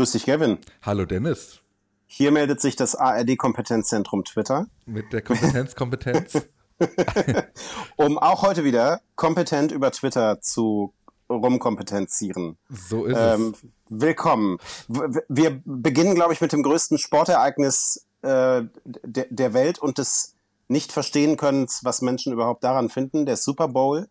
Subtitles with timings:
[0.00, 0.56] Grüß dich, Gavin.
[0.80, 1.60] Hallo, Dennis.
[2.06, 4.66] Hier meldet sich das ARD-Kompetenzzentrum Twitter.
[4.86, 6.48] Mit der Kompetenzkompetenz.
[7.96, 10.94] um auch heute wieder kompetent über Twitter zu
[11.28, 12.56] rumkompetenzieren.
[12.70, 13.68] So ist ähm, es.
[13.90, 14.56] Willkommen.
[15.28, 20.34] Wir beginnen, glaube ich, mit dem größten Sportereignis äh, der, der Welt und des
[20.68, 24.08] nicht verstehen können, was Menschen überhaupt daran finden, der Super Bowl.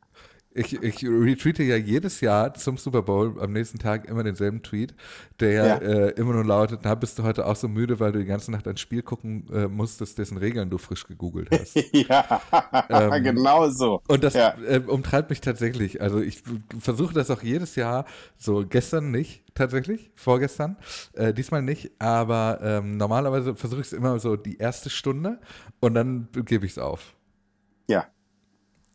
[0.60, 4.94] Ich, ich retweete ja jedes Jahr zum Super Bowl am nächsten Tag immer denselben Tweet,
[5.40, 5.76] der ja.
[5.78, 8.52] äh, immer nur lautet, na, bist du heute auch so müde, weil du die ganze
[8.52, 11.76] Nacht ein Spiel gucken äh, musstest, dessen Regeln du frisch gegoogelt hast.
[11.94, 12.42] ja,
[12.90, 14.02] ähm, genau so.
[14.10, 14.54] Und das ja.
[14.68, 16.02] äh, umtreibt mich tatsächlich.
[16.02, 16.44] Also ich
[16.78, 18.04] versuche das auch jedes Jahr,
[18.38, 20.76] so gestern nicht tatsächlich, vorgestern,
[21.14, 25.40] äh, diesmal nicht, aber ähm, normalerweise versuche ich es immer so die erste Stunde
[25.80, 27.16] und dann gebe ich es auf.
[27.88, 28.08] Ja.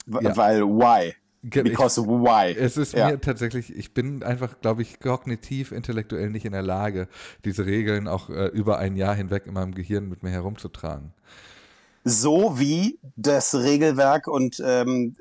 [0.05, 0.37] W ja.
[0.37, 1.15] Weil, why?
[1.51, 2.55] Because ich, why?
[2.57, 3.11] Es ist ja.
[3.11, 7.09] mir tatsächlich, ich bin einfach, glaube ich, kognitiv, intellektuell nicht in der Lage,
[7.45, 11.13] diese Regeln auch äh, über ein Jahr hinweg in meinem Gehirn mit mir herumzutragen.
[12.05, 15.17] So wie das Regelwerk und ähm,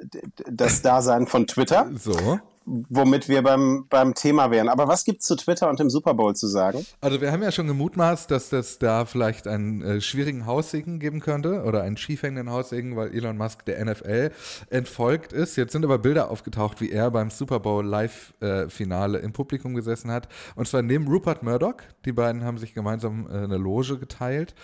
[0.49, 1.89] das Dasein von Twitter.
[1.95, 4.69] So womit wir beim, beim Thema wären.
[4.69, 6.85] Aber was gibt's zu Twitter und dem Super Bowl zu sagen?
[7.01, 11.19] Also wir haben ja schon gemutmaßt, dass das da vielleicht einen äh, schwierigen Haussegen geben
[11.19, 14.31] könnte oder einen schiefhängenden Haussegen, weil Elon Musk der NFL
[14.69, 15.55] entfolgt ist.
[15.55, 20.11] Jetzt sind aber Bilder aufgetaucht, wie er beim Super Bowl Live-Finale äh, im Publikum gesessen
[20.11, 20.27] hat.
[20.55, 21.75] Und zwar neben Rupert Murdoch.
[22.05, 24.55] Die beiden haben sich gemeinsam äh, eine Loge geteilt.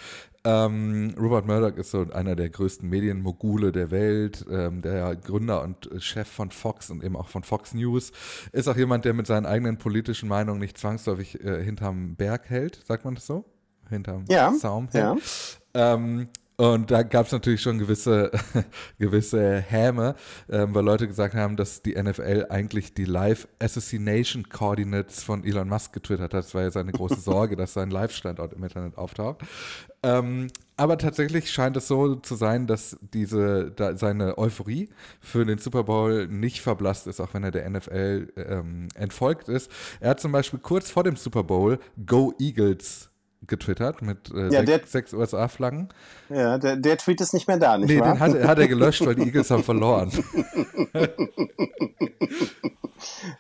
[0.46, 5.90] Ähm, Rupert Murdoch ist so einer der größten Medienmogule der Welt, ähm, der Gründer und
[6.00, 8.12] Chef von Fox und eben auch von Fox News.
[8.54, 12.82] Ist auch jemand, der mit seinen eigenen politischen Meinungen nicht zwangsläufig äh, hinterm Berg hält,
[12.86, 13.44] sagt man das so?
[13.90, 15.22] Hinterm ja, Zaum hält.
[15.76, 15.94] Ja.
[15.94, 16.30] Ähm,
[16.60, 18.32] und da gab es natürlich schon gewisse,
[19.00, 20.16] gewisse Häme,
[20.50, 25.70] ähm, weil Leute gesagt haben, dass die NFL eigentlich die Live Assassination Coordinates von Elon
[25.70, 26.44] Musk getwittert hat.
[26.44, 29.38] Das war ja seine große Sorge, dass sein Live-Standort im Internet auftaucht.
[30.04, 34.90] Ähm, aber tatsächlich scheint es so zu sein, dass diese da seine Euphorie
[35.22, 39.72] für den Super Bowl nicht verblasst ist, auch wenn er der NFL ähm, entfolgt ist.
[40.02, 43.09] Er hat zum Beispiel kurz vor dem Super Bowl Go Eagles
[43.50, 45.90] getwittert mit äh, ja, sechs, sechs USA-Flaggen.
[46.30, 48.14] Ja, der, der, Tweet ist nicht mehr da, nicht nee, wahr?
[48.14, 50.12] den hat, hat er gelöscht, weil die Eagles haben verloren.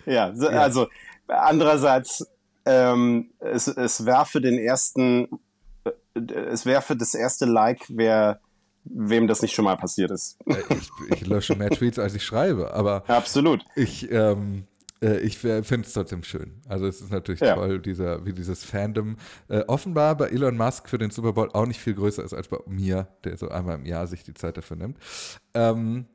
[0.05, 0.87] ja, so, ja, also
[1.27, 2.27] andererseits,
[2.65, 5.39] ähm, es, es werfe den ersten,
[5.85, 8.39] äh, es werfe das erste Like, wer
[8.85, 10.37] wem das nicht schon mal passiert ist.
[10.45, 13.63] Äh, ich, ich lösche mehr Tweets, als ich schreibe, aber absolut.
[13.75, 14.68] Ich, ähm, äh,
[15.01, 16.61] ich finde es trotzdem schön.
[16.67, 17.55] Also es ist natürlich ja.
[17.55, 19.15] toll, dieser, wie dieses Fandom
[19.47, 22.49] äh, offenbar bei Elon Musk für den Super Bowl auch nicht viel größer ist als
[22.49, 24.97] bei mir, der so einmal im Jahr sich die Zeit dafür nimmt.
[25.53, 26.05] Ähm,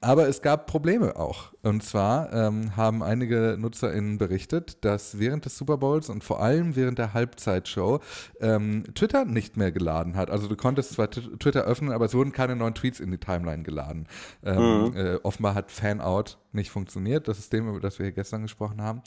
[0.00, 1.52] aber es gab Probleme auch.
[1.62, 6.76] Und zwar ähm, haben einige NutzerInnen berichtet, dass während des Super Bowls und vor allem
[6.76, 8.00] während der Halbzeitshow
[8.40, 10.30] ähm, Twitter nicht mehr geladen hat.
[10.30, 13.62] Also du konntest zwar Twitter öffnen, aber es wurden keine neuen Tweets in die Timeline
[13.62, 14.06] geladen.
[14.44, 14.96] Ähm, mhm.
[14.96, 19.02] äh, offenbar hat Fanout nicht funktioniert, das System, über das wir hier gestern gesprochen haben.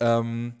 [0.00, 0.54] Ähm,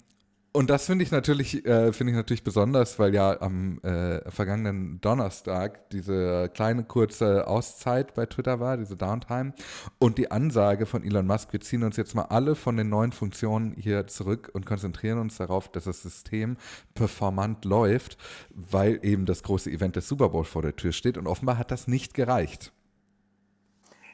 [0.52, 5.00] und das finde ich natürlich, äh, finde ich natürlich besonders, weil ja am äh, vergangenen
[5.00, 9.52] Donnerstag diese kleine kurze Auszeit bei Twitter war, diese Downtime,
[9.98, 13.12] und die Ansage von Elon Musk, wir ziehen uns jetzt mal alle von den neuen
[13.12, 16.56] Funktionen hier zurück und konzentrieren uns darauf, dass das System
[16.94, 18.16] performant läuft,
[18.50, 21.18] weil eben das große Event des Super Bowl vor der Tür steht.
[21.18, 22.72] Und offenbar hat das nicht gereicht.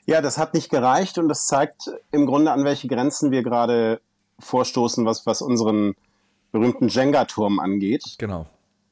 [0.07, 4.01] Ja, das hat nicht gereicht und das zeigt im Grunde, an welche Grenzen wir gerade
[4.41, 5.95] vorstoßen, was, was unseren
[6.55, 8.15] berühmten Jenga-Turm angeht.
[8.17, 8.47] Genau.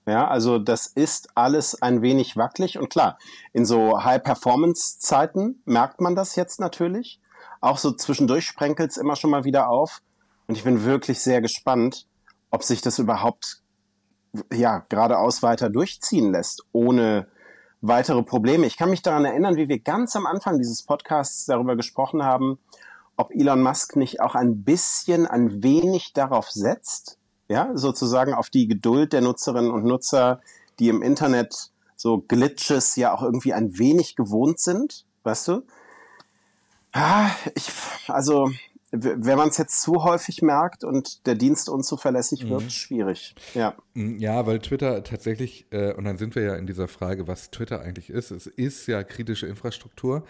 [0.05, 3.19] Ja, also das ist alles ein wenig wackelig und klar,
[3.53, 7.21] in so High-Performance-Zeiten merkt man das jetzt natürlich.
[7.61, 10.03] Auch so zwischendurch sprenkelt es immer schon mal wieder auf.
[10.49, 12.09] Und ich bin wirklich sehr gespannt,
[12.51, 13.63] ob sich das überhaupt
[14.53, 17.29] ja geradeaus weiter durchziehen lässt, ohne
[17.81, 18.67] weitere Probleme.
[18.67, 22.59] Ich kann mich daran erinnern, wie wir ganz am Anfang dieses Podcasts darüber gesprochen haben,
[23.17, 27.21] ob Elon Musk nicht auch ein bisschen, ein wenig darauf setzt,
[27.53, 30.41] ja, sozusagen auf die Geduld der Nutzerinnen und Nutzer,
[30.79, 35.63] die im Internet so Glitches ja auch irgendwie ein wenig gewohnt sind, weißt du?
[36.93, 37.71] Ah, ich,
[38.09, 38.51] also
[38.93, 42.71] wenn man es jetzt zu häufig merkt und der Dienst unzuverlässig wird, mhm.
[42.71, 43.35] schwierig.
[43.55, 43.75] Ja.
[43.95, 47.51] Mm, ja, weil Twitter tatsächlich, äh, und dann sind wir ja in dieser Frage, was
[47.51, 48.31] Twitter eigentlich ist.
[48.31, 50.25] Es ist ja kritische Infrastruktur.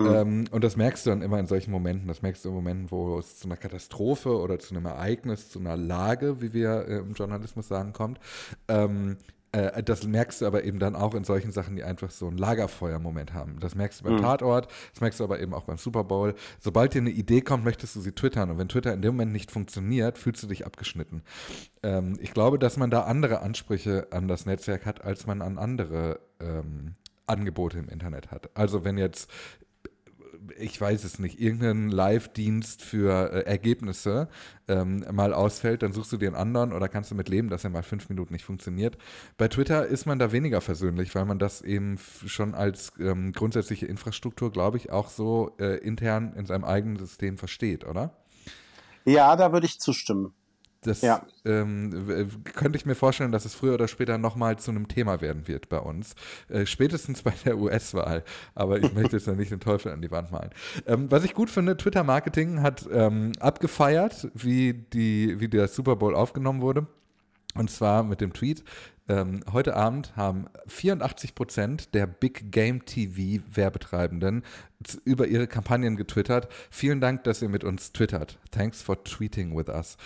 [0.00, 0.06] Mhm.
[0.06, 2.08] Ähm, und das merkst du dann immer in solchen Momenten.
[2.08, 5.60] Das merkst du in Momenten, wo es zu einer Katastrophe oder zu einem Ereignis, zu
[5.60, 8.18] einer Lage, wie wir äh, im Journalismus sagen, kommt.
[8.66, 9.18] Ähm,
[9.52, 12.38] Äh, das merkst du aber eben dann auch in solchen Sachen, die einfach so einen
[12.38, 13.58] Lagerfeuer-Moment haben.
[13.60, 14.22] Das merkst du beim mhm.
[14.22, 16.34] Tatort, das merkst du aber eben auch beim Super Bowl.
[16.60, 18.50] Sobald dir eine Idee kommt, möchtest du sie twittern.
[18.50, 21.22] Und wenn Twitter in dem Moment nicht funktioniert, fühlst du dich abgeschnitten.
[21.82, 25.58] Ähm, ich glaube, dass man da andere Ansprüche an das Netzwerk hat, als man an
[25.58, 26.94] andere ähm,
[27.26, 28.50] Angebote im Internet hat.
[28.54, 29.30] Also wenn jetzt
[30.58, 34.28] ich weiß es nicht, irgendein Live-Dienst für äh, Ergebnisse
[34.68, 37.64] ähm, mal ausfällt, dann suchst du dir einen anderen oder kannst du mit leben, dass
[37.64, 38.96] er mal fünf Minuten nicht funktioniert.
[39.36, 43.86] Bei Twitter ist man da weniger versöhnlich, weil man das eben schon als ähm, grundsätzliche
[43.86, 48.16] Infrastruktur, glaube ich, auch so äh, intern in seinem eigenen System versteht, oder?
[49.04, 50.34] Ja, da würde ich zustimmen.
[50.82, 51.22] Das ja.
[51.44, 55.46] ähm, könnte ich mir vorstellen, dass es früher oder später nochmal zu einem Thema werden
[55.46, 56.14] wird bei uns.
[56.48, 58.24] Äh, spätestens bei der US-Wahl.
[58.54, 60.50] Aber ich möchte jetzt ja nicht den Teufel an die Wand malen.
[60.86, 65.96] Ähm, was ich gut finde, Twitter Marketing hat ähm, abgefeiert, wie, die, wie der Super
[65.96, 66.86] Bowl aufgenommen wurde.
[67.54, 68.64] Und zwar mit dem Tweet,
[69.08, 74.44] ähm, heute Abend haben 84 Prozent der Big Game TV Werbetreibenden
[75.04, 76.48] über ihre Kampagnen getwittert.
[76.70, 78.38] Vielen Dank, dass ihr mit uns twittert.
[78.52, 79.96] Thanks for tweeting with us.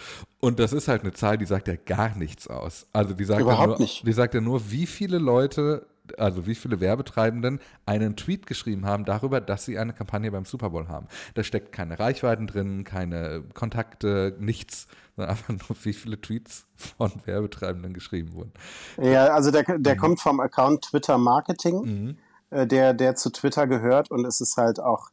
[0.40, 2.86] Und das ist halt eine Zahl, die sagt ja gar nichts aus.
[2.94, 4.06] Also die sagt, Überhaupt ja nur, nicht.
[4.06, 5.86] die sagt ja nur, wie viele Leute
[6.18, 10.70] also wie viele Werbetreibenden einen Tweet geschrieben haben darüber, dass sie eine Kampagne beim Super
[10.70, 11.06] Bowl haben.
[11.34, 17.12] Da steckt keine Reichweiten drin, keine Kontakte, nichts, sondern einfach nur, wie viele Tweets von
[17.24, 18.52] Werbetreibenden geschrieben wurden.
[19.00, 19.98] Ja, also der, der mhm.
[19.98, 22.18] kommt vom Account Twitter Marketing, mhm.
[22.50, 25.10] äh, der, der zu Twitter gehört und es ist halt auch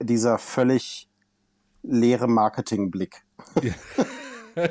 [0.00, 1.08] dieser völlig
[1.82, 3.24] leere Marketingblick.
[3.62, 3.74] Ja.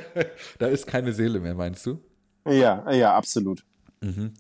[0.60, 2.00] da ist keine Seele mehr, meinst du?
[2.46, 3.64] Ja, ja, absolut.
[4.02, 4.34] Mhm.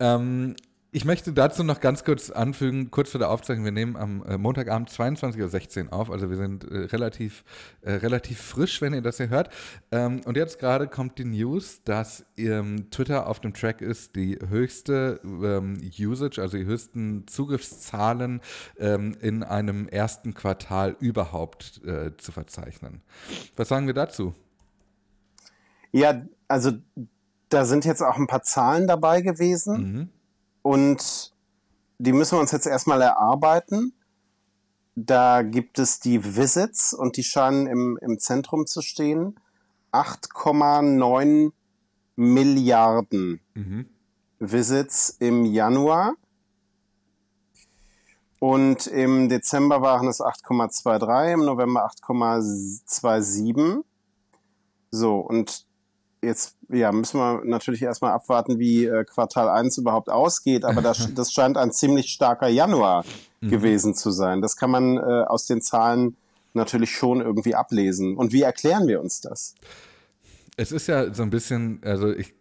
[0.00, 0.56] Ähm,
[0.90, 4.38] ich möchte dazu noch ganz kurz anfügen, kurz vor der Aufzeichnung, wir nehmen am äh,
[4.38, 7.44] Montagabend 22.16 Uhr auf, also wir sind äh, relativ,
[7.82, 9.50] äh, relativ frisch, wenn ihr das hier hört.
[9.92, 14.38] Ähm, und jetzt gerade kommt die News, dass ähm, Twitter auf dem Track ist, die
[14.48, 18.40] höchste ähm, Usage, also die höchsten Zugriffszahlen
[18.78, 23.02] ähm, in einem ersten Quartal überhaupt äh, zu verzeichnen.
[23.56, 24.34] Was sagen wir dazu?
[25.92, 26.72] Ja, also
[27.50, 30.08] da sind jetzt auch ein paar Zahlen dabei gewesen mhm.
[30.62, 31.32] Und
[31.98, 33.92] die müssen wir uns jetzt erstmal erarbeiten.
[34.94, 39.38] Da gibt es die Visits und die scheinen im, im Zentrum zu stehen.
[39.92, 41.52] 8,9
[42.16, 43.88] Milliarden mhm.
[44.38, 46.14] Visits im Januar.
[48.40, 53.84] Und im Dezember waren es 8,23, im November 8,27.
[54.90, 55.67] So, und
[56.22, 61.08] jetzt ja, müssen wir natürlich erstmal abwarten, wie äh, Quartal 1 überhaupt ausgeht, aber das,
[61.14, 63.04] das scheint ein ziemlich starker Januar
[63.40, 63.50] mhm.
[63.50, 64.40] gewesen zu sein.
[64.40, 66.16] Das kann man äh, aus den Zahlen
[66.54, 68.16] natürlich schon irgendwie ablesen.
[68.16, 69.54] Und wie erklären wir uns das?
[70.56, 72.34] Es ist ja so ein bisschen, also ich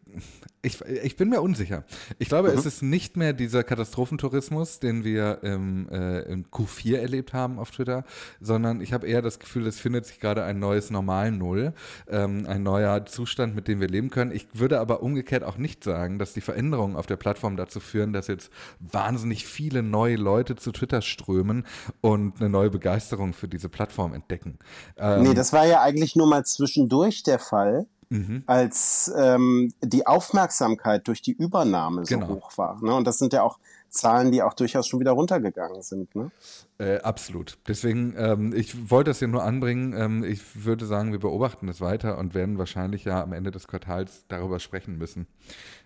[0.61, 1.83] ich, ich bin mir unsicher.
[2.19, 2.57] Ich glaube, mhm.
[2.57, 7.71] es ist nicht mehr dieser Katastrophentourismus, den wir im, äh, im Q4 erlebt haben auf
[7.71, 8.03] Twitter,
[8.41, 11.73] sondern ich habe eher das Gefühl, es findet sich gerade ein neues Normal Null,
[12.09, 14.31] ähm, ein neuer Zustand, mit dem wir leben können.
[14.31, 18.13] Ich würde aber umgekehrt auch nicht sagen, dass die Veränderungen auf der Plattform dazu führen,
[18.13, 21.65] dass jetzt wahnsinnig viele neue Leute zu Twitter strömen
[22.01, 24.59] und eine neue Begeisterung für diese Plattform entdecken.
[24.97, 28.43] Ähm, nee, das war ja eigentlich nur mal zwischendurch der Fall mhm.
[28.45, 32.29] als ähm, die Aufmerksamkeit durch die Übernahme so genau.
[32.29, 32.79] hoch war.
[32.81, 32.93] Ne?
[32.93, 33.59] Und das sind ja auch
[33.89, 36.13] Zahlen, die auch durchaus schon wieder runtergegangen sind.
[36.15, 36.31] Ne?
[36.77, 37.57] Äh, absolut.
[37.67, 39.93] Deswegen, ähm, ich wollte das hier nur anbringen.
[39.93, 43.67] Ähm, ich würde sagen, wir beobachten es weiter und werden wahrscheinlich ja am Ende des
[43.67, 45.27] Quartals darüber sprechen müssen,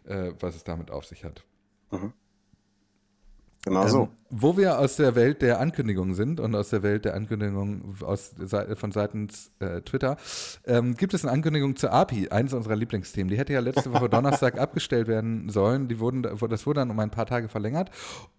[0.06, 1.44] äh, was es damit auf sich hat.
[1.92, 2.14] Mhm.
[3.64, 4.10] Genau ähm, so.
[4.30, 8.34] Wo wir aus der Welt der Ankündigungen sind und aus der Welt der Ankündigungen aus,
[8.76, 10.18] von seitens äh, Twitter,
[10.66, 13.30] ähm, gibt es eine Ankündigung zur API, eines unserer Lieblingsthemen.
[13.30, 15.90] Die hätte ja letzte Woche Donnerstag abgestellt werden sollen.
[15.90, 17.92] Die wurden, das wurde dann um ein paar Tage verlängert.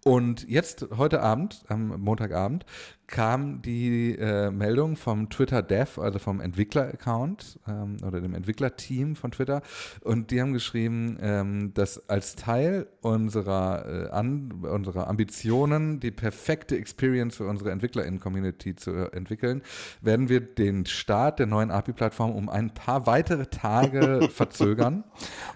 [0.04, 2.64] Und jetzt, heute Abend, am Montagabend,
[3.12, 9.30] kam die äh, Meldung vom Twitter Dev, also vom Entwickler-Account ähm, oder dem Entwicklerteam von
[9.30, 9.60] Twitter.
[10.00, 16.76] Und die haben geschrieben, ähm, dass als Teil unserer, äh, an, unserer Ambitionen, die perfekte
[16.76, 19.62] Experience für unsere EntwicklerInnen-Community zu entwickeln,
[20.00, 25.04] werden wir den Start der neuen API-Plattform um ein paar weitere Tage verzögern.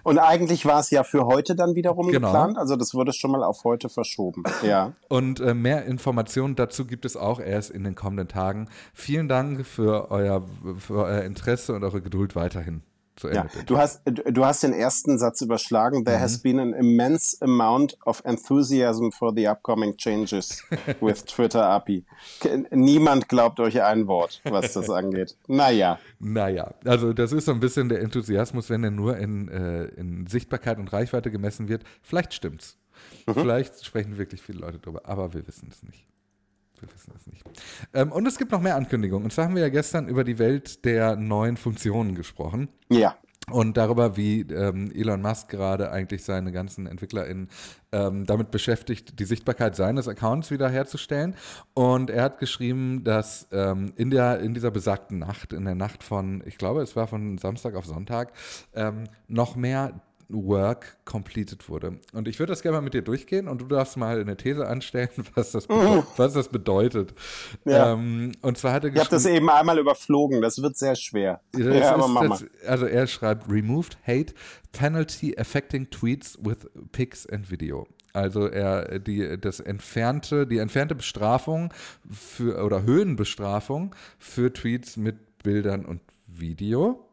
[0.03, 2.27] Und eigentlich war es ja für heute dann wiederum genau.
[2.27, 2.57] geplant.
[2.59, 4.43] Also das wurde schon mal auf heute verschoben.
[4.61, 4.93] Ja.
[5.09, 8.69] Und äh, mehr Informationen dazu gibt es auch erst in den kommenden Tagen.
[8.93, 10.45] Vielen Dank für euer,
[10.77, 12.83] für euer Interesse und eure Geduld weiterhin.
[13.17, 13.49] zu Ende.
[13.53, 16.05] Ja, du, hast, du hast den ersten Satz überschlagen.
[16.05, 16.21] There mhm.
[16.21, 20.63] has been an immense amount of enthusiasm for the upcoming changes
[21.01, 22.05] with Twitter API.
[22.71, 25.35] Niemand glaubt euch ein Wort, was das angeht.
[25.47, 25.99] Naja.
[26.19, 30.27] Naja, also das ist so ein bisschen der Enthusiasmus, wenn er nur in, äh, in
[30.27, 31.83] Sichtbarkeit und Reichweite gemessen wird.
[32.01, 32.77] Vielleicht stimmt's.
[33.25, 33.33] Mhm.
[33.33, 36.07] Vielleicht sprechen wirklich viele Leute drüber, aber wir wissen es nicht.
[36.81, 37.43] Wir wissen es nicht.
[37.93, 39.25] Ähm, und es gibt noch mehr Ankündigungen.
[39.25, 42.69] Und zwar haben wir ja gestern über die Welt der neuen Funktionen gesprochen.
[42.89, 43.15] Ja.
[43.49, 47.47] Und darüber, wie ähm, Elon Musk gerade eigentlich seine ganzen EntwicklerInnen
[47.93, 51.33] ähm, damit beschäftigt, die Sichtbarkeit seines Accounts wiederherzustellen.
[51.73, 56.03] Und er hat geschrieben, dass ähm, in, der, in dieser besagten Nacht, in der Nacht
[56.03, 58.33] von, ich glaube, es war von Samstag auf Sonntag,
[58.75, 61.99] ähm, noch mehr Work completed wurde.
[62.13, 64.67] Und ich würde das gerne mal mit dir durchgehen und du darfst mal eine These
[64.67, 65.95] anstellen, was das, bedeutet.
[65.95, 66.03] Mhm.
[66.17, 67.13] Was das bedeutet.
[67.65, 67.93] Ja.
[67.93, 71.41] Ähm, und zwar hat er Ich habe das eben einmal überflogen, das wird sehr schwer.
[71.55, 72.39] Ja, aber mach mal.
[72.65, 74.33] Also er schreibt, removed hate
[74.73, 77.87] penalty affecting tweets with pics and video.
[78.13, 81.73] Also er die das entfernte die entfernte Bestrafung
[82.09, 87.06] für oder Höhenbestrafung für Tweets mit Bildern und Video.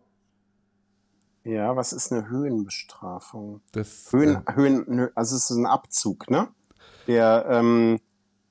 [1.44, 3.60] Ja, was ist eine Höhenbestrafung?
[3.72, 6.48] Das, Höhen, äh, Höhen, also es ist ein Abzug, ne?
[7.06, 8.00] Der, ähm,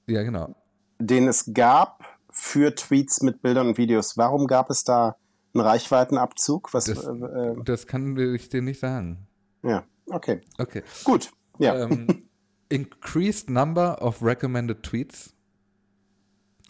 [0.08, 0.56] ja, genau.
[1.00, 4.16] Den es gab für Tweets mit Bildern und Videos.
[4.18, 5.16] Warum gab es da
[5.54, 6.74] einen Reichweitenabzug?
[6.74, 9.28] Was, das, äh, äh das kann ich dir nicht sagen.
[9.64, 10.42] Ja, okay.
[10.60, 10.84] Okay.
[11.04, 11.76] Gut, ja.
[11.76, 12.30] Ähm,
[12.70, 15.34] increased number of recommended tweets.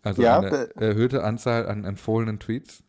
[0.03, 2.83] Also ja, eine erhöhte Anzahl an empfohlenen Tweets.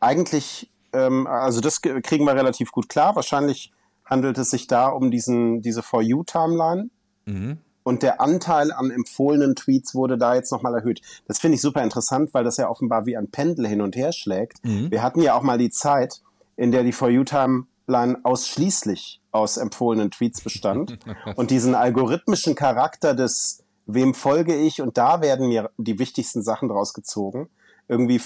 [0.00, 3.16] Eigentlich ähm, also das kriegen wir relativ gut klar.
[3.16, 3.72] Wahrscheinlich
[4.04, 6.90] handelt es sich da um diesen, diese For You-Timeline.
[7.26, 7.58] Mhm.
[7.82, 11.02] Und der Anteil an empfohlenen Tweets wurde da jetzt nochmal erhöht.
[11.26, 14.12] Das finde ich super interessant, weil das ja offenbar wie ein Pendel hin und her
[14.12, 14.64] schlägt.
[14.64, 14.90] Mhm.
[14.90, 16.22] Wir hatten ja auch mal die Zeit,
[16.56, 20.98] in der die For You-Timeline ausschließlich aus empfohlenen Tweets bestand.
[21.36, 26.68] und diesen algorithmischen Charakter des wem folge ich und da werden mir die wichtigsten Sachen
[26.68, 27.50] draus gezogen,
[27.86, 28.20] irgendwie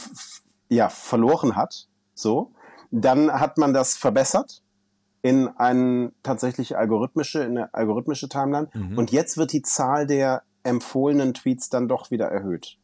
[0.69, 1.89] ja verloren hat.
[2.15, 2.53] So.
[2.91, 4.63] Dann hat man das verbessert
[5.23, 8.69] in eine tatsächlich algorithmische, in eine algorithmische Timeline.
[8.73, 8.99] Mhm.
[8.99, 12.79] Und jetzt wird die Zahl der empfohlenen Tweets dann doch wieder erhöht.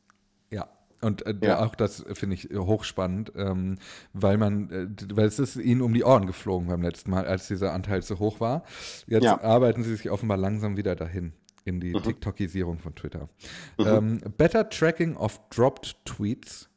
[0.50, 0.68] Ja.
[1.00, 1.64] Und äh, ja.
[1.64, 3.78] auch das finde ich hochspannend, ähm,
[4.12, 7.46] weil man, äh, weil es ist ihnen um die Ohren geflogen beim letzten Mal, als
[7.46, 8.64] dieser Anteil zu hoch war.
[9.06, 9.40] Jetzt ja.
[9.42, 11.34] arbeiten sie sich offenbar langsam wieder dahin
[11.64, 12.02] in die mhm.
[12.02, 13.28] TikTokisierung von Twitter.
[13.78, 13.86] Mhm.
[13.86, 16.70] Ähm, better Tracking of Dropped Tweets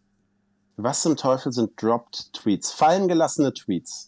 [0.77, 2.71] was zum Teufel sind Dropped Tweets?
[2.71, 4.07] Fallen gelassene Tweets.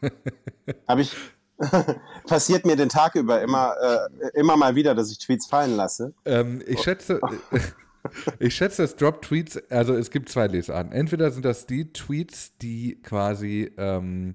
[0.88, 1.14] Habe ich.
[2.26, 6.12] passiert mir den Tag über immer, äh, immer mal wieder, dass ich Tweets fallen lasse.
[6.24, 7.20] Ähm, ich schätze.
[8.38, 10.92] Ich schätze, dass Drop-Tweets, also es gibt zwei Lesarten.
[10.92, 14.34] Entweder sind das die Tweets, die quasi ähm,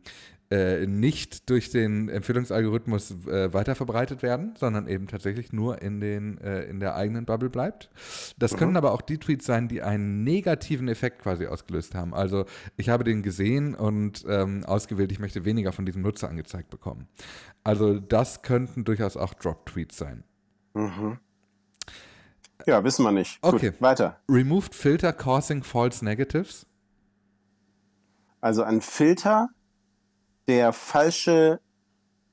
[0.51, 6.63] äh, nicht durch den Empfehlungsalgorithmus äh, weiterverbreitet werden, sondern eben tatsächlich nur in, den, äh,
[6.63, 7.91] in der eigenen Bubble bleibt.
[8.39, 8.57] Das mhm.
[8.57, 12.15] können aber auch die Tweets sein, die einen negativen Effekt quasi ausgelöst haben.
[12.15, 12.45] Also
[12.77, 17.07] ich habe den gesehen und ähm, ausgewählt, ich möchte weniger von diesem Nutzer angezeigt bekommen.
[17.63, 20.23] Also das könnten durchaus auch Drop-Tweets sein.
[20.73, 21.19] Mhm.
[22.65, 23.37] Ja, wissen wir nicht.
[23.41, 23.69] Okay.
[23.69, 24.19] Gut, weiter.
[24.27, 26.65] Removed Filter causing false negatives.
[28.41, 29.49] Also ein Filter,
[30.49, 31.59] der falsche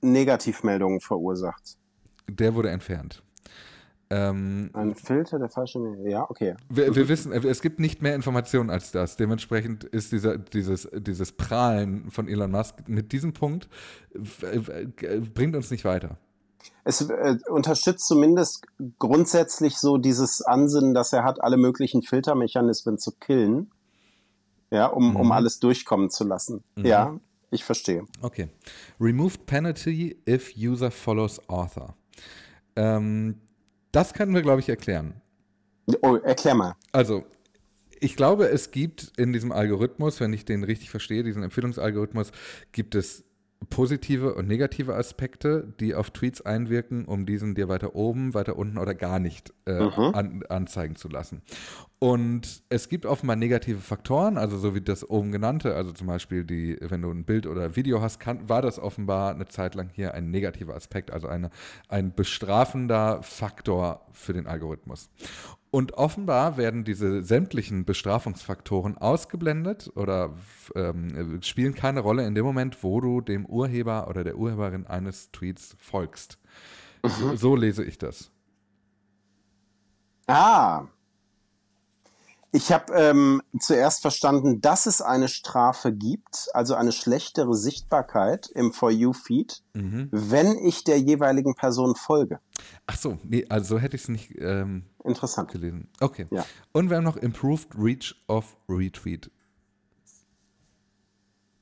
[0.00, 1.76] Negativmeldungen verursacht.
[2.28, 3.22] Der wurde entfernt.
[4.08, 6.54] Ähm, ein Filter der falsche ja, okay.
[6.70, 9.16] Wir, wir, wissen, es gibt nicht mehr Informationen als das.
[9.16, 13.68] Dementsprechend ist dieser, dieses, dieses Prahlen von Elon Musk mit diesem Punkt
[15.34, 16.16] bringt uns nicht weiter.
[16.84, 18.64] Es äh, unterstützt zumindest
[18.98, 23.72] grundsätzlich so dieses Ansinnen, dass er hat, alle möglichen Filtermechanismen zu killen,
[24.70, 25.16] ja, um, mhm.
[25.16, 26.62] um alles durchkommen zu lassen.
[26.76, 26.84] Mhm.
[26.86, 27.18] Ja,
[27.56, 28.04] ich verstehe.
[28.22, 28.48] Okay.
[29.00, 31.96] Removed penalty if user follows author.
[32.76, 33.40] Ähm,
[33.92, 35.20] das können wir, glaube ich, erklären.
[36.02, 36.76] Oh, erklär mal.
[36.92, 37.24] Also,
[38.00, 42.32] ich glaube, es gibt in diesem Algorithmus, wenn ich den richtig verstehe, diesen Empfehlungsalgorithmus,
[42.72, 43.24] gibt es
[43.70, 48.78] positive und negative Aspekte, die auf Tweets einwirken, um diesen dir weiter oben, weiter unten
[48.78, 50.14] oder gar nicht äh, mhm.
[50.14, 51.42] an, anzeigen zu lassen.
[51.98, 56.44] Und es gibt offenbar negative Faktoren, also so wie das oben genannte, also zum Beispiel
[56.44, 59.88] die, wenn du ein Bild oder Video hast, kann, war das offenbar eine Zeit lang
[59.92, 61.50] hier ein negativer Aspekt, also eine,
[61.88, 65.08] ein bestrafender Faktor für den Algorithmus.
[65.76, 70.32] Und offenbar werden diese sämtlichen Bestrafungsfaktoren ausgeblendet oder
[70.74, 75.30] ähm, spielen keine Rolle in dem Moment, wo du dem Urheber oder der Urheberin eines
[75.32, 76.38] Tweets folgst.
[77.02, 77.10] Mhm.
[77.10, 78.30] So, so lese ich das.
[80.26, 80.86] Ah.
[82.52, 88.72] Ich habe ähm, zuerst verstanden, dass es eine Strafe gibt, also eine schlechtere Sichtbarkeit im
[88.72, 90.08] For You-Feed, mhm.
[90.10, 92.40] wenn ich der jeweiligen Person folge.
[92.86, 95.50] Ach so, nee, also so hätte ich es nicht ähm, Interessant.
[95.50, 95.88] gelesen.
[96.00, 96.26] Okay.
[96.30, 96.44] Ja.
[96.72, 99.30] Und wir haben noch Improved Reach of Retweet.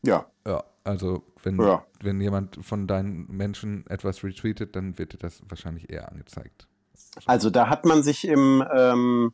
[0.03, 0.27] Ja.
[0.47, 1.85] Ja, also wenn, ja.
[2.01, 6.69] wenn jemand von deinen Menschen etwas retweetet, dann wird dir das wahrscheinlich eher angezeigt.
[7.27, 9.33] Also da hat man sich im ähm,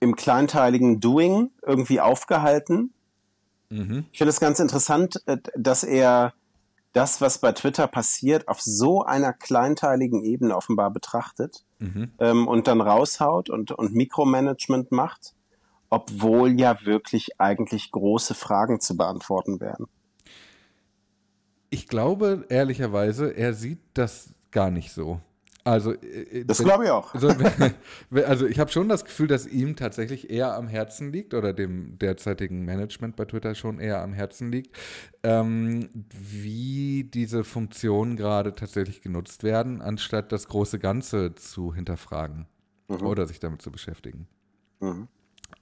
[0.00, 2.92] im kleinteiligen Doing irgendwie aufgehalten.
[3.70, 4.06] Mhm.
[4.12, 6.34] Ich finde es ganz interessant, äh, dass er
[6.92, 12.12] das, was bei Twitter passiert, auf so einer kleinteiligen Ebene offenbar betrachtet mhm.
[12.18, 15.34] ähm, und dann raushaut und, und Mikromanagement macht,
[15.90, 19.86] obwohl ja wirklich eigentlich große Fragen zu beantworten wären.
[21.70, 25.20] Ich glaube ehrlicherweise, er sieht das gar nicht so.
[25.68, 27.12] Also, äh, das glaube ich auch.
[27.12, 27.28] Also,
[28.26, 31.98] also ich habe schon das Gefühl, dass ihm tatsächlich eher am Herzen liegt oder dem
[31.98, 34.74] derzeitigen Management bei Twitter schon eher am Herzen liegt,
[35.22, 42.46] ähm, wie diese Funktionen gerade tatsächlich genutzt werden, anstatt das große Ganze zu hinterfragen
[42.88, 43.04] mhm.
[43.04, 44.26] oder sich damit zu beschäftigen.
[44.80, 45.08] Mhm.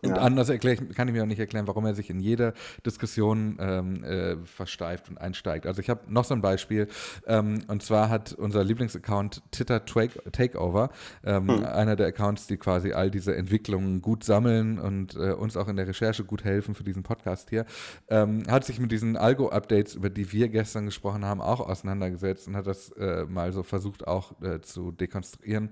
[0.02, 0.16] Und ja.
[0.16, 2.52] anders erklär, kann ich mir auch nicht erklären, warum er sich in jeder
[2.84, 5.66] Diskussion ähm, äh, versteift und einsteigt.
[5.66, 6.88] Also ich habe noch so ein Beispiel.
[7.26, 10.90] Ähm, und zwar hat unser Lieblingsaccount Twitter Takeover,
[11.24, 11.64] ähm, hm.
[11.64, 15.76] einer der Accounts, die quasi all diese Entwicklungen gut sammeln und äh, uns auch in
[15.76, 17.64] der Recherche gut helfen für diesen Podcast hier,
[18.08, 22.56] ähm, hat sich mit diesen Algo-Updates, über die wir gestern gesprochen haben, auch auseinandergesetzt und
[22.56, 25.70] hat das äh, mal so versucht auch äh, zu dekonstruieren.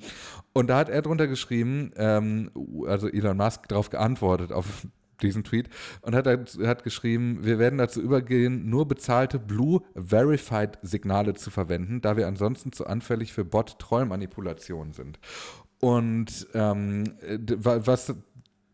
[0.54, 2.50] Und da hat er drunter geschrieben, ähm,
[2.86, 4.86] also Elon Musk darauf geantwortet, geantwortet auf
[5.22, 5.70] diesen Tweet
[6.02, 12.00] und hat, hat geschrieben, wir werden dazu übergehen, nur bezahlte Blue Verified Signale zu verwenden,
[12.00, 15.20] da wir ansonsten zu anfällig für Bot-Trollmanipulationen sind.
[15.80, 17.04] Und ähm,
[17.56, 18.12] was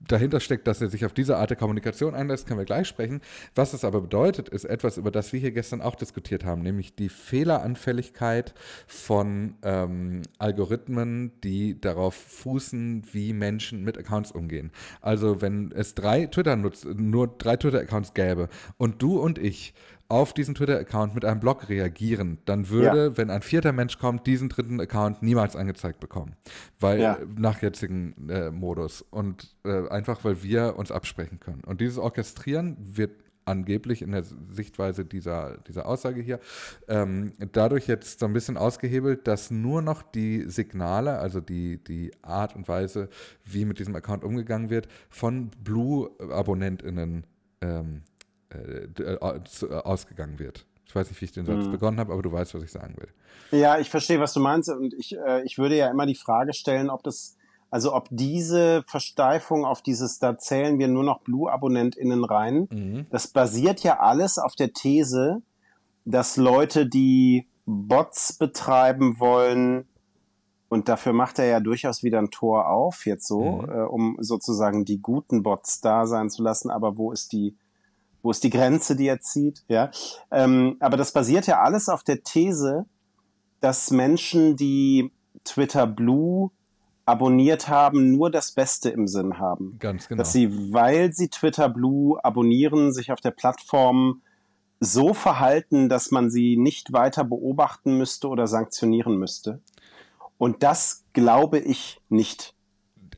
[0.01, 3.21] dahinter steckt, dass er sich auf diese Art der Kommunikation einlässt, können wir gleich sprechen.
[3.55, 6.95] Was es aber bedeutet, ist etwas, über das wir hier gestern auch diskutiert haben, nämlich
[6.95, 8.55] die Fehleranfälligkeit
[8.87, 14.71] von ähm, Algorithmen, die darauf fußen, wie Menschen mit Accounts umgehen.
[15.01, 19.75] Also wenn es drei Twitter nutzt, nur drei Twitter-Accounts gäbe und du und ich
[20.11, 23.17] auf diesen Twitter-Account mit einem Blog reagieren, dann würde, ja.
[23.17, 26.35] wenn ein vierter Mensch kommt, diesen dritten Account niemals angezeigt bekommen.
[26.79, 27.19] Weil ja.
[27.37, 29.03] nach jetzigen äh, Modus.
[29.03, 31.63] Und äh, einfach, weil wir uns absprechen können.
[31.65, 33.13] Und dieses Orchestrieren wird
[33.45, 36.41] angeblich in der Sichtweise dieser, dieser Aussage hier,
[36.89, 42.13] ähm, dadurch jetzt so ein bisschen ausgehebelt, dass nur noch die Signale, also die, die
[42.23, 43.09] Art und Weise,
[43.45, 47.27] wie mit diesem Account umgegangen wird, von Blue-AbonnentInnen
[47.61, 48.03] ähm,
[48.51, 50.67] äh, äh, ausgegangen wird.
[50.87, 51.73] Ich weiß nicht, wie ich den Satz mhm.
[51.73, 53.09] begonnen habe, aber du weißt, was ich sagen will.
[53.59, 54.69] Ja, ich verstehe, was du meinst.
[54.71, 57.37] Und ich, äh, ich würde ja immer die Frage stellen, ob das,
[57.71, 63.07] also ob diese Versteifung auf dieses, da zählen wir nur noch Blue-AbonnentInnen rein, mhm.
[63.11, 65.43] das basiert ja alles auf der These,
[66.05, 69.87] dass Leute, die Bots betreiben wollen,
[70.71, 73.69] und dafür macht er ja durchaus wieder ein Tor auf, jetzt so, mhm.
[73.69, 76.71] äh, um sozusagen die guten Bots da sein zu lassen.
[76.71, 77.57] Aber wo ist die,
[78.23, 79.65] wo ist die Grenze, die er zieht?
[79.69, 79.91] Ja,
[80.31, 82.87] ähm, aber das basiert ja alles auf der These,
[83.61, 85.11] dass Menschen, die
[85.45, 86.51] Twitter Blue
[87.07, 89.77] abonniert haben, nur das Beste im Sinn haben.
[89.79, 90.19] Ganz genau.
[90.19, 94.23] Dass sie, weil sie Twitter Blue abonnieren, sich auf der Plattform
[94.79, 99.61] so verhalten, dass man sie nicht weiter beobachten müsste oder sanktionieren müsste.
[100.39, 102.55] Und das glaube ich nicht.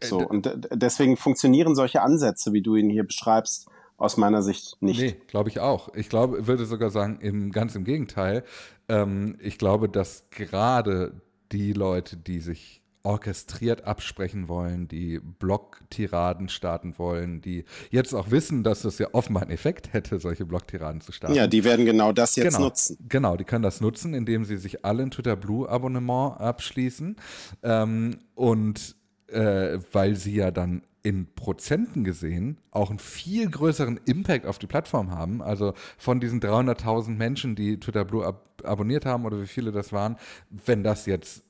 [0.02, 0.20] So.
[0.20, 3.68] Äh, Und deswegen funktionieren solche Ansätze, wie du ihn hier beschreibst,
[4.02, 5.00] aus meiner Sicht nicht.
[5.00, 5.94] Nee, glaube ich auch.
[5.94, 8.44] Ich glaube, würde sogar sagen, im, ganz im Gegenteil.
[8.88, 11.20] Ähm, ich glaube, dass gerade
[11.52, 18.62] die Leute, die sich orchestriert absprechen wollen, die Blocktiraden starten wollen, die jetzt auch wissen,
[18.62, 21.34] dass es ja offenbar einen Effekt hätte, solche Blocktiraden zu starten.
[21.34, 22.98] Ja, die werden genau das jetzt genau, nutzen.
[23.08, 27.16] Genau, die können das nutzen, indem sie sich alle ein Twitter Blue Abonnement abschließen
[27.62, 28.94] ähm, und
[29.32, 34.68] äh, weil sie ja dann in Prozenten gesehen auch einen viel größeren Impact auf die
[34.68, 35.42] Plattform haben.
[35.42, 39.92] Also von diesen 300.000 Menschen, die Twitter Blue ab abonniert haben oder wie viele das
[39.92, 40.16] waren,
[40.50, 41.42] wenn das jetzt,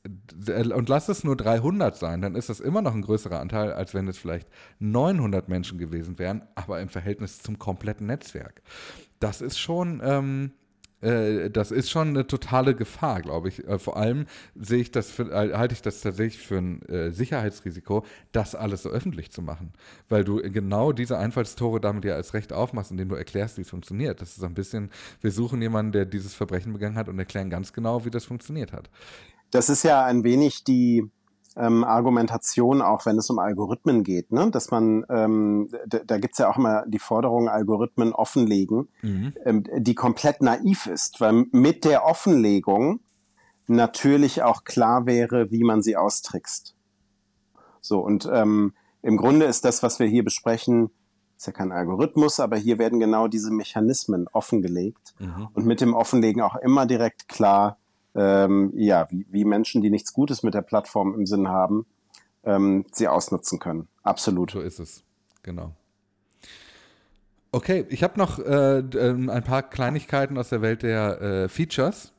[0.46, 3.92] und lass es nur 300 sein, dann ist das immer noch ein größerer Anteil, als
[3.92, 8.62] wenn es vielleicht 900 Menschen gewesen wären, aber im Verhältnis zum kompletten Netzwerk.
[9.20, 10.52] Das ist schon, ähm,
[11.02, 13.66] äh, das ist schon eine totale Gefahr, glaube ich.
[13.66, 17.10] Äh, vor allem sehe ich das für, äh, halte ich das tatsächlich für ein äh,
[17.10, 19.72] Sicherheitsrisiko, das alles so öffentlich zu machen.
[20.08, 23.70] Weil du genau diese Einfallstore damit ja als Recht aufmachst, indem du erklärst, wie es
[23.70, 24.20] funktioniert.
[24.20, 27.50] Das ist so ein bisschen, wir suchen jemanden, der dieses Verbrechen begangen hat und erklären
[27.50, 28.88] ganz genau, wie das funktioniert hat.
[29.50, 31.10] Das ist ja ein wenig die,
[31.56, 34.50] ähm, Argumentation, auch wenn es um Algorithmen geht, ne?
[34.50, 39.34] dass man, ähm, da gibt's ja auch immer die Forderung, Algorithmen offenlegen, mhm.
[39.44, 43.00] ähm, die komplett naiv ist, weil mit der Offenlegung
[43.66, 46.74] natürlich auch klar wäre, wie man sie austrickst.
[47.80, 50.90] So, und ähm, im Grunde ist das, was wir hier besprechen,
[51.36, 55.48] ist ja kein Algorithmus, aber hier werden genau diese Mechanismen offengelegt mhm.
[55.54, 57.78] und mit dem Offenlegen auch immer direkt klar,
[58.14, 61.86] ähm, ja, wie, wie Menschen, die nichts Gutes mit der Plattform im Sinn haben,
[62.44, 63.88] ähm, sie ausnutzen können.
[64.02, 64.50] Absolut.
[64.50, 65.04] So ist es,
[65.42, 65.72] genau.
[67.52, 72.11] Okay, ich habe noch äh, ähm, ein paar Kleinigkeiten aus der Welt der äh, Features.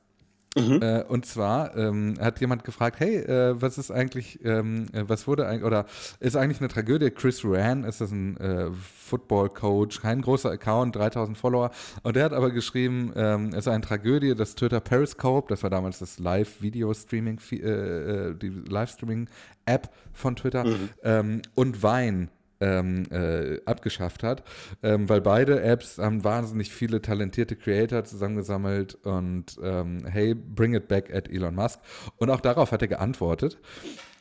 [0.56, 0.80] Mhm.
[0.82, 5.28] Äh, und zwar ähm, hat jemand gefragt, hey, äh, was ist eigentlich, ähm, äh, was
[5.28, 5.86] wurde eigentlich, oder
[6.20, 7.10] ist eigentlich eine Tragödie?
[7.10, 11.72] Chris Ran ist das ein äh, Football-Coach, kein großer Account, 3000 Follower.
[12.04, 15.70] Und der hat aber geschrieben, ähm, es ist eine Tragödie, dass Twitter Periscope, das war
[15.70, 20.90] damals das Live-Video-Streaming, äh, die Livestreaming-App von Twitter, mhm.
[21.04, 22.30] ähm, und Vine
[22.64, 24.44] ähm, äh, abgeschafft hat,
[24.82, 30.88] ähm, weil beide Apps haben wahnsinnig viele talentierte Creator zusammengesammelt und ähm, hey, bring it
[30.88, 31.80] back at Elon Musk.
[32.18, 33.58] Und auch darauf hat er geantwortet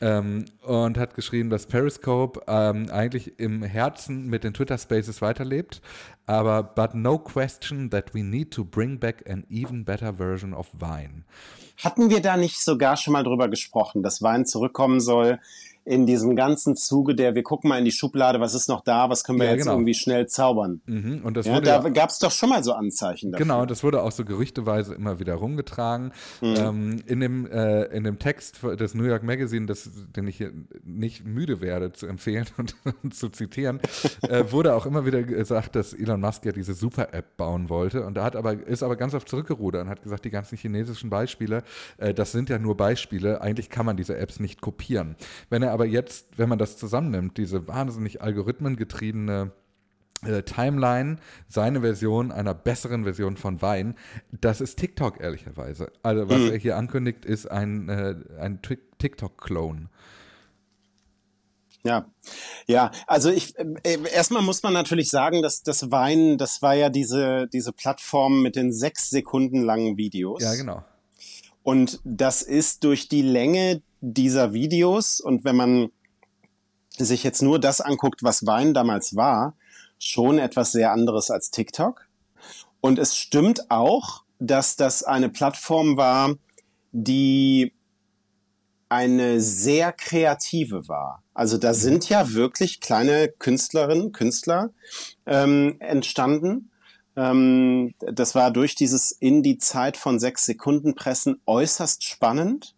[0.01, 5.81] ähm, und hat geschrieben, dass Periscope ähm, eigentlich im Herzen mit den Twitter Spaces weiterlebt,
[6.25, 10.67] aber but no question that we need to bring back an even better version of
[10.73, 11.23] Vine.
[11.81, 15.39] Hatten wir da nicht sogar schon mal drüber gesprochen, dass Vine zurückkommen soll?
[15.85, 19.09] In diesem ganzen Zuge der, wir gucken mal in die Schublade, was ist noch da,
[19.09, 19.73] was können wir ja, jetzt genau.
[19.73, 20.81] irgendwie schnell zaubern.
[20.85, 23.45] Mhm, und das ja, wurde da gab es doch schon mal so Anzeichen dafür.
[23.45, 26.13] Genau, das wurde auch so gerüchteweise immer wieder rumgetragen.
[26.41, 26.55] Mhm.
[26.57, 30.53] Ähm, in, dem, äh, in dem Text des New York Magazine, das, den ich hier
[30.85, 33.81] nicht müde werde zu empfehlen und, und zu zitieren,
[34.21, 38.05] äh, wurde auch immer wieder gesagt, dass Elon Musk ja diese Super-App bauen wollte.
[38.05, 41.09] Und da hat aber, ist aber ganz oft zurückgerudert und hat gesagt, die ganzen chinesischen
[41.09, 41.63] Beispiele,
[41.97, 45.17] äh, das sind ja nur Beispiele, eigentlich kann man diese Apps nicht kopieren.
[45.49, 49.51] Wenn er aber jetzt, wenn man das zusammennimmt, diese wahnsinnig algorithmengetriebene
[50.23, 51.17] äh, Timeline,
[51.49, 53.95] seine Version einer besseren Version von Wein,
[54.31, 55.91] das ist TikTok ehrlicherweise.
[56.03, 56.51] Also was mhm.
[56.51, 58.59] er hier ankündigt, ist ein, äh, ein
[58.99, 59.89] TikTok-Clone.
[61.83, 62.05] Ja,
[62.67, 66.89] ja, also ich äh, erstmal muss man natürlich sagen, dass das Wein, das war ja
[66.89, 70.43] diese diese Plattform mit den sechs Sekunden langen Videos.
[70.43, 70.83] Ja, genau.
[71.63, 75.91] Und das ist durch die Länge dieser Videos und wenn man
[76.97, 79.55] sich jetzt nur das anguckt, was Wein damals war,
[79.97, 82.05] schon etwas sehr anderes als TikTok.
[82.81, 86.35] Und es stimmt auch, dass das eine Plattform war,
[86.91, 87.71] die
[88.89, 91.23] eine sehr kreative war.
[91.33, 94.71] Also da sind ja wirklich kleine Künstlerinnen, Künstler
[95.25, 96.71] ähm, entstanden.
[97.15, 102.75] Ähm, das war durch dieses in die Zeit von sechs Sekunden Pressen äußerst spannend.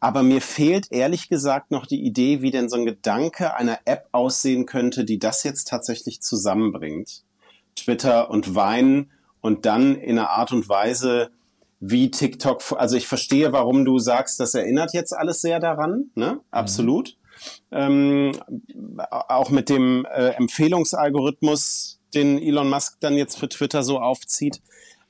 [0.00, 4.08] Aber mir fehlt ehrlich gesagt noch die Idee, wie denn so ein Gedanke einer App
[4.12, 7.24] aussehen könnte, die das jetzt tatsächlich zusammenbringt.
[7.74, 9.06] Twitter und Vine
[9.40, 11.30] und dann in einer Art und Weise,
[11.80, 16.34] wie TikTok, also ich verstehe, warum du sagst, das erinnert jetzt alles sehr daran, ne?
[16.34, 16.40] Mhm.
[16.50, 17.10] Absolut.
[17.10, 17.12] Mhm.
[17.70, 18.32] Ähm,
[19.10, 24.60] auch mit dem äh, Empfehlungsalgorithmus, den Elon Musk dann jetzt für Twitter so aufzieht.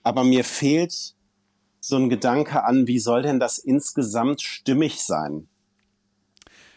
[0.03, 1.15] Aber mir fehlt
[1.81, 5.49] so ein Gedanke an, wie soll denn das insgesamt stimmig sein?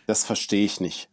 [0.08, 1.10] Das verstehe ich nicht.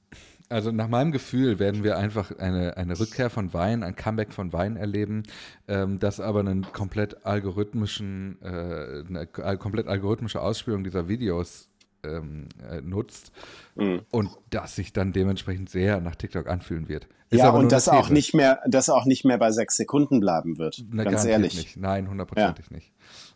[0.51, 4.53] Also nach meinem Gefühl werden wir einfach eine, eine Rückkehr von Wein, ein Comeback von
[4.55, 5.25] Wein erleben,
[5.69, 11.69] ähm, das aber einen komplett algorithmischen, äh, eine komplett algorithmische Ausspielung dieser Videos
[12.05, 13.33] ähm, äh, nutzt
[13.75, 14.03] mhm.
[14.11, 17.09] und das sich dann dementsprechend sehr nach TikTok anfühlen wird.
[17.31, 20.59] Ist ja, und das auch nicht mehr, das auch nicht mehr bei sechs Sekunden bleiben
[20.59, 20.83] wird.
[20.91, 21.57] Na, ganz ehrlich.
[21.57, 21.77] Nicht.
[21.77, 22.77] Nein, hundertprozentig ja.
[22.77, 22.93] nicht.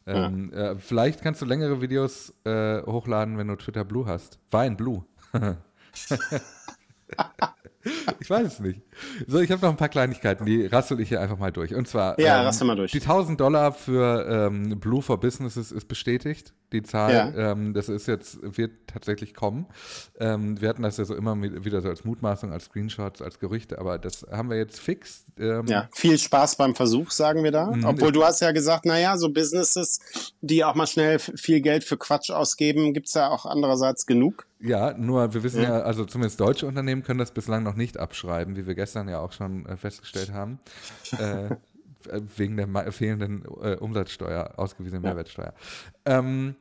[0.06, 0.72] Ähm, ja.
[0.72, 4.38] äh, vielleicht kannst du längere Videos äh, hochladen, wenn du Twitter Blue hast.
[4.50, 5.04] Wein Blue.
[8.20, 8.80] ich weiß es nicht.
[9.26, 11.74] So, ich habe noch ein paar Kleinigkeiten, die rassel ich hier einfach mal durch.
[11.74, 12.92] Und zwar, ja, ähm, rassel mal durch.
[12.92, 16.52] Die 1000 Dollar für ähm, Blue for Businesses ist bestätigt.
[16.72, 17.52] Die Zahl, ja.
[17.52, 19.66] ähm, das ist jetzt, wird tatsächlich kommen.
[20.18, 23.78] Ähm, wir hatten das ja so immer wieder so als Mutmaßung, als Screenshots, als Gerüchte,
[23.78, 25.26] aber das haben wir jetzt fix.
[25.38, 25.66] Ähm.
[25.66, 27.66] ja, viel Spaß beim Versuch, sagen wir da.
[27.66, 27.84] Mhm.
[27.84, 30.00] Obwohl du hast ja gesagt, naja, so Businesses,
[30.40, 34.46] die auch mal schnell viel Geld für Quatsch ausgeben, gibt es ja auch andererseits genug.
[34.62, 35.78] Ja, nur wir wissen ja.
[35.78, 39.18] ja, also zumindest deutsche Unternehmen können das bislang noch nicht abschreiben, wie wir gestern ja
[39.18, 40.60] auch schon äh, festgestellt haben.
[41.18, 41.56] äh,
[42.36, 45.10] wegen der fehlenden äh, Umsatzsteuer, ausgewiesenen ja.
[45.10, 45.54] Mehrwertsteuer.
[46.04, 46.56] Ähm,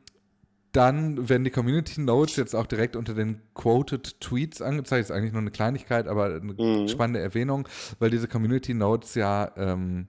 [0.72, 5.04] dann werden die Community Notes jetzt auch direkt unter den Quoted Tweets angezeigt.
[5.04, 6.88] Ist eigentlich nur eine Kleinigkeit, aber eine mhm.
[6.88, 10.08] spannende Erwähnung, weil diese Community Notes ja ähm,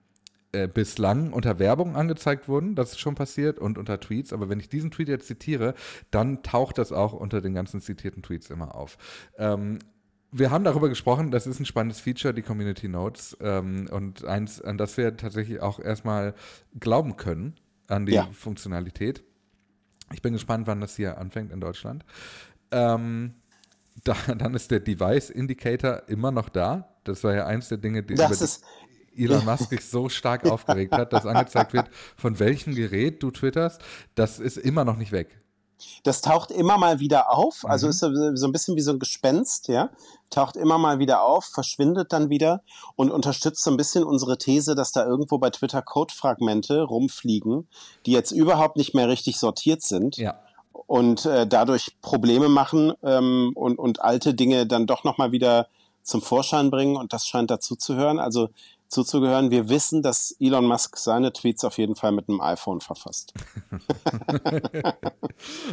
[0.54, 4.32] äh, bislang unter Werbung angezeigt wurden, das ist schon passiert, und unter Tweets.
[4.32, 5.74] Aber wenn ich diesen Tweet jetzt zitiere,
[6.10, 8.96] dann taucht das auch unter den ganzen zitierten Tweets immer auf.
[9.36, 9.78] Ähm,
[10.30, 13.36] wir haben darüber gesprochen, das ist ein spannendes Feature, die Community Notes.
[13.40, 16.34] Ähm, und eins, an das wir tatsächlich auch erstmal
[16.78, 17.54] glauben können,
[17.88, 18.28] an die ja.
[18.32, 19.22] Funktionalität.
[20.12, 22.04] Ich bin gespannt, wann das hier anfängt in Deutschland.
[22.70, 23.34] Ähm,
[24.02, 26.96] da, dann ist der Device Indicator immer noch da.
[27.04, 28.44] Das war ja eins der Dinge, die, das die
[29.16, 33.80] Elon Musk sich so stark aufgeregt hat, dass angezeigt wird, von welchem Gerät du twitterst.
[34.14, 35.38] Das ist immer noch nicht weg.
[36.02, 37.90] Das taucht immer mal wieder auf, also mhm.
[37.90, 37.98] ist
[38.40, 39.90] so ein bisschen wie so ein Gespenst, ja.
[40.30, 42.62] Taucht immer mal wieder auf, verschwindet dann wieder
[42.96, 47.68] und unterstützt so ein bisschen unsere These, dass da irgendwo bei Twitter Codefragmente rumfliegen,
[48.06, 50.16] die jetzt überhaupt nicht mehr richtig sortiert sind.
[50.16, 50.38] Ja.
[50.86, 55.68] Und äh, dadurch Probleme machen ähm, und, und alte Dinge dann doch nochmal wieder
[56.02, 58.18] zum Vorschein bringen und das scheint dazu zu hören.
[58.18, 58.50] Also
[58.94, 59.50] zuzugehören.
[59.50, 63.34] Wir wissen, dass Elon Musk seine Tweets auf jeden Fall mit einem iPhone verfasst.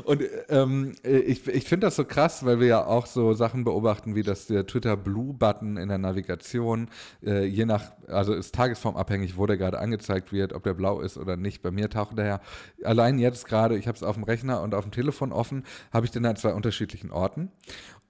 [0.03, 4.15] und ähm, ich, ich finde das so krass, weil wir ja auch so Sachen beobachten,
[4.15, 6.89] wie dass der Twitter Blue-Button in der Navigation,
[7.23, 11.17] äh, je nach, also ist tagesformabhängig, wo der gerade angezeigt wird, ob der blau ist
[11.17, 11.61] oder nicht.
[11.61, 12.41] Bei mir taucht der ja
[12.83, 16.05] allein jetzt gerade, ich habe es auf dem Rechner und auf dem Telefon offen, habe
[16.05, 17.51] ich den an zwei unterschiedlichen Orten.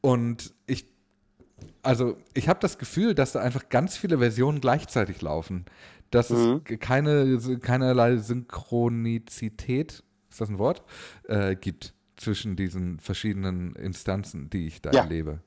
[0.02, 0.91] Und ich
[1.84, 5.66] also ich habe das Gefühl, dass da einfach ganz viele Versionen gleichzeitig laufen.
[6.12, 6.62] Dass mhm.
[6.68, 10.84] es keine, keinerlei Synchronizität, ist das ein Wort,
[11.28, 15.04] äh, gibt zwischen diesen verschiedenen Instanzen, die ich da ja.
[15.04, 15.40] erlebe.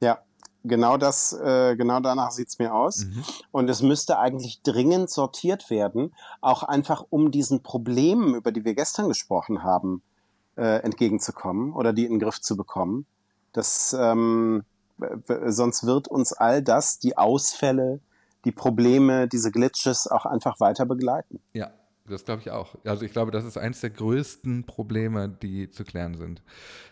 [0.00, 0.20] Ja,
[0.62, 3.04] genau das, äh, genau danach sieht es mir aus.
[3.04, 3.24] Mhm.
[3.50, 8.74] Und es müsste eigentlich dringend sortiert werden, auch einfach um diesen Problemen, über die wir
[8.74, 10.02] gestern gesprochen haben,
[10.56, 13.06] äh, entgegenzukommen oder die in den Griff zu bekommen.
[13.52, 14.64] Das ähm,
[15.46, 18.00] sonst wird uns all das, die Ausfälle,
[18.44, 21.40] die Probleme, diese Glitches auch einfach weiter begleiten.
[21.52, 21.72] Ja,
[22.06, 22.74] das glaube ich auch.
[22.84, 26.42] Also ich glaube, das ist eines der größten Probleme, die zu klären sind.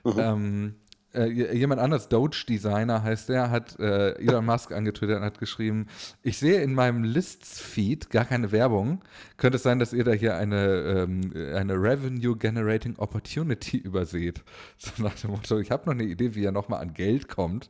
[0.05, 0.15] Mhm.
[0.19, 0.75] Ähm,
[1.15, 5.87] äh, jemand anders, Doge-Designer heißt der, hat äh, Elon Musk angetwittert und hat geschrieben,
[6.23, 9.03] ich sehe in meinem Lists-Feed gar keine Werbung.
[9.37, 14.43] Könnte es sein, dass ihr da hier eine, ähm, eine Revenue-Generating Opportunity überseht?
[14.79, 17.69] So nach dem Motto, ich habe noch eine Idee, wie er nochmal an Geld kommt.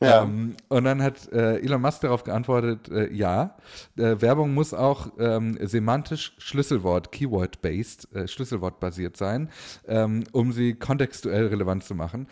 [0.00, 0.22] Ja.
[0.22, 3.56] Ähm, und dann hat äh, Elon Musk darauf geantwortet, äh, ja,
[3.96, 9.50] äh, Werbung muss auch ähm, semantisch Schlüsselwort, Keyword-based, äh, Schlüsselwort-basiert sein,
[9.88, 12.28] ähm, um sie kontextuell relevant zu machen.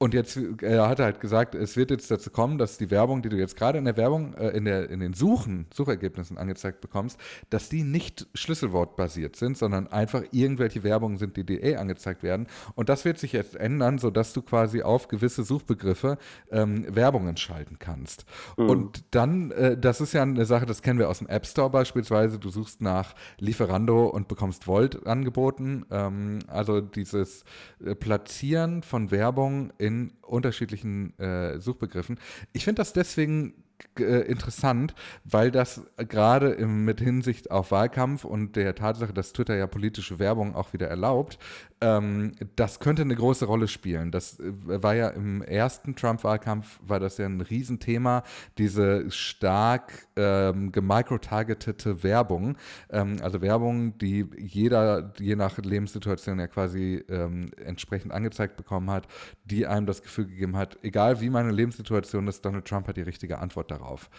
[0.00, 3.28] Und jetzt, er hat halt gesagt, es wird jetzt dazu kommen, dass die Werbung, die
[3.28, 7.18] du jetzt gerade in der Werbung, äh, in, der, in den Suchen, Suchergebnissen angezeigt bekommst,
[7.50, 12.46] dass die nicht schlüsselwortbasiert sind, sondern einfach irgendwelche Werbungen sind, die dir eh angezeigt werden.
[12.76, 16.16] Und das wird sich jetzt ändern, sodass du quasi auf gewisse Suchbegriffe
[16.52, 18.24] ähm, Werbungen schalten kannst.
[18.56, 18.70] Mhm.
[18.70, 21.70] Und dann, äh, das ist ja eine Sache, das kennen wir aus dem App Store
[21.70, 25.86] beispielsweise, du suchst nach Lieferando und bekommst Volt angeboten.
[25.90, 27.44] Ähm, also dieses
[27.84, 32.20] äh, Platzieren von Werbung in in unterschiedlichen äh, Suchbegriffen.
[32.52, 33.64] Ich finde das deswegen
[33.98, 39.66] äh, interessant, weil das gerade mit Hinsicht auf Wahlkampf und der Tatsache, dass Twitter ja
[39.66, 41.38] politische Werbung auch wieder erlaubt,
[41.80, 44.10] ähm, das könnte eine große Rolle spielen.
[44.10, 48.24] Das äh, war ja im ersten Trump-Wahlkampf, war das ja ein Riesenthema,
[48.58, 52.56] diese stark ähm, gemicrotargetete Werbung.
[52.90, 59.06] Ähm, also Werbung, die jeder, je nach Lebenssituation ja quasi ähm, entsprechend angezeigt bekommen hat,
[59.44, 63.02] die einem das Gefühl gegeben hat, egal wie meine Lebenssituation ist, Donald Trump hat die
[63.02, 64.10] richtige Antwort darauf.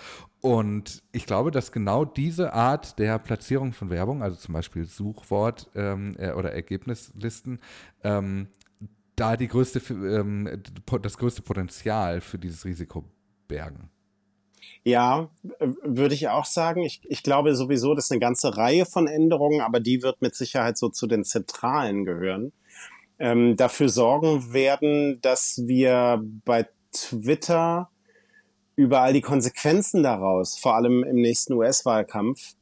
[0.41, 5.69] Und ich glaube, dass genau diese Art der Platzierung von Werbung, also zum Beispiel Suchwort
[5.76, 7.49] ähm, äh, oder Ergebnislisten,
[8.04, 8.50] ähm,
[9.16, 10.62] da die größte, ähm,
[11.02, 13.04] das größte Potenzial für dieses Risiko
[13.48, 13.90] bergen.
[14.84, 15.30] Ja,
[15.84, 16.84] würde ich auch sagen.
[16.84, 20.78] Ich, ich glaube sowieso, dass eine ganze Reihe von Änderungen, aber die wird mit Sicherheit
[20.78, 22.54] so zu den zentralen gehören,
[23.20, 27.90] ähm, dafür sorgen werden, dass wir bei Twitter
[28.76, 32.54] über all die Konsequenzen daraus, vor allem im nächsten US-Wahlkampf,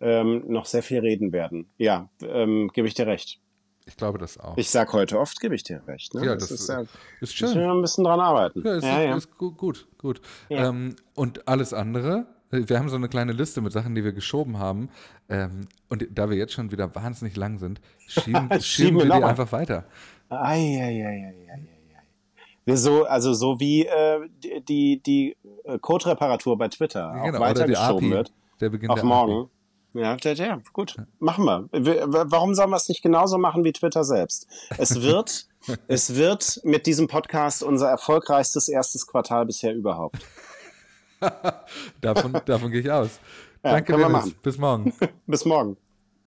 [0.00, 1.66] ähm, noch sehr viel reden werden.
[1.78, 3.40] Ja, ähm, gebe ich dir recht.
[3.86, 4.56] Ich glaube das auch.
[4.56, 6.14] Ich sage heute oft, gebe ich dir recht.
[6.14, 6.24] Ne?
[6.24, 6.84] Ja, das, das ist, ja,
[7.20, 7.48] ist schön.
[7.48, 8.62] Müssen wir ein bisschen dran arbeiten.
[8.64, 9.16] Ja, ist, ja, ja.
[9.16, 9.86] ist gut, gut.
[9.98, 10.20] gut.
[10.48, 10.68] Ja.
[10.68, 14.58] Ähm, und alles andere, wir haben so eine kleine Liste mit Sachen, die wir geschoben
[14.58, 14.88] haben.
[15.28, 19.16] Ähm, und da wir jetzt schon wieder wahnsinnig lang sind, schieben, schieben, schieben wir, wir
[19.16, 19.84] die einfach weiter.
[20.30, 22.76] Ei, ei, ei, ei, ei.
[22.76, 24.20] So, also so wie äh,
[24.66, 28.32] die, die äh, Code-Reparatur bei Twitter ja, genau, auch weitergeschoben wird.
[28.60, 29.32] Der Beginn auf der morgen.
[29.32, 29.53] API.
[29.94, 31.68] Ja, der, der, gut, machen wir.
[31.70, 34.48] Warum sollen wir es nicht genauso machen wie Twitter selbst?
[34.76, 35.46] Es wird,
[35.88, 40.18] es wird mit diesem Podcast unser erfolgreichstes erstes Quartal bisher überhaupt.
[42.00, 43.20] davon, davon gehe ich aus.
[43.62, 44.34] Ja, Danke, Dennis.
[44.42, 44.92] Bis morgen.
[45.26, 45.76] Bis morgen.